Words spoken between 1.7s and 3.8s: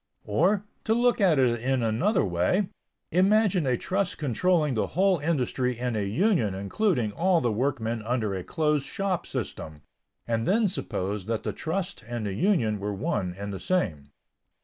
another way, imagine a